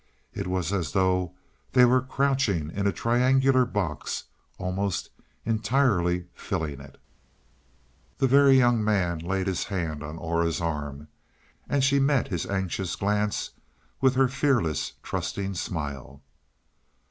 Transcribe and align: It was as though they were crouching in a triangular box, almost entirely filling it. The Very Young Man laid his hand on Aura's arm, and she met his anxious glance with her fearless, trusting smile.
It 0.33 0.47
was 0.47 0.73
as 0.73 0.93
though 0.93 1.35
they 1.73 1.85
were 1.85 2.01
crouching 2.01 2.71
in 2.71 2.87
a 2.87 2.91
triangular 2.91 3.65
box, 3.67 4.23
almost 4.57 5.11
entirely 5.45 6.25
filling 6.33 6.81
it. 6.81 6.99
The 8.17 8.25
Very 8.25 8.57
Young 8.57 8.83
Man 8.83 9.19
laid 9.19 9.45
his 9.45 9.65
hand 9.65 10.01
on 10.01 10.17
Aura's 10.17 10.59
arm, 10.59 11.07
and 11.69 11.83
she 11.83 11.99
met 11.99 12.29
his 12.29 12.47
anxious 12.47 12.95
glance 12.95 13.51
with 14.01 14.15
her 14.15 14.27
fearless, 14.27 14.93
trusting 15.03 15.53
smile. 15.53 16.23